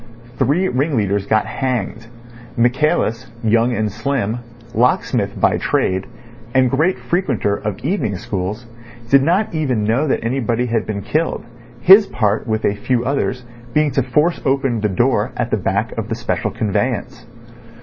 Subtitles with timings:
[0.39, 2.07] Three ring leaders got hanged.
[2.57, 4.39] Michaelis, young and slim,
[4.73, 6.07] locksmith by trade,
[6.55, 8.65] and great frequenter of evening schools,
[9.11, 11.45] did not even know that anybody had been killed,
[11.81, 13.43] his part with a few others
[13.75, 17.27] being to force open the door at the back of the special conveyance.